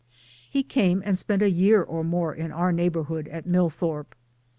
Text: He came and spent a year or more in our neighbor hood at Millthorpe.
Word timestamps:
He 0.49 0.63
came 0.63 1.03
and 1.05 1.15
spent 1.15 1.43
a 1.43 1.49
year 1.51 1.83
or 1.83 2.03
more 2.03 2.33
in 2.33 2.51
our 2.51 2.71
neighbor 2.71 3.03
hood 3.03 3.27
at 3.27 3.45
Millthorpe. 3.45 4.15